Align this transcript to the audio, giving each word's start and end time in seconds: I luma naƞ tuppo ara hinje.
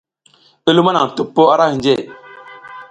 I 0.69 0.71
luma 0.75 0.91
naƞ 0.93 1.05
tuppo 1.15 1.41
ara 1.53 1.65
hinje. 1.71 1.95